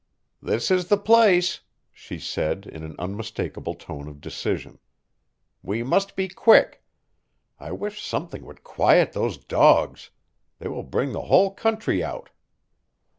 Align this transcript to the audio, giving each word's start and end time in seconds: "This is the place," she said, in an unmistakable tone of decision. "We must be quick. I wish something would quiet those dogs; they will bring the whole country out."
"This 0.41 0.71
is 0.71 0.87
the 0.87 0.97
place," 0.97 1.59
she 1.91 2.17
said, 2.17 2.65
in 2.65 2.81
an 2.81 2.95
unmistakable 2.97 3.75
tone 3.75 4.07
of 4.07 4.19
decision. 4.19 4.79
"We 5.61 5.83
must 5.83 6.15
be 6.15 6.27
quick. 6.27 6.83
I 7.59 7.71
wish 7.73 8.03
something 8.03 8.43
would 8.45 8.63
quiet 8.63 9.13
those 9.13 9.37
dogs; 9.37 10.09
they 10.57 10.67
will 10.69 10.81
bring 10.81 11.11
the 11.11 11.25
whole 11.29 11.53
country 11.53 12.03
out." 12.03 12.31